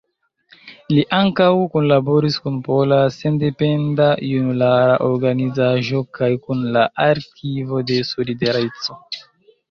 Li 0.91 1.01
ankaŭ 1.15 1.47
kunlaboris 1.73 2.37
kun 2.45 2.55
Pola 2.67 2.97
Sendependa 3.15 4.07
Junulara 4.27 4.95
Organizaĵo 5.09 6.01
kaj 6.19 6.31
kun 6.47 6.63
la 6.77 6.87
Arkivo 7.05 7.83
de 7.91 7.99
Solidareco. 8.13 8.99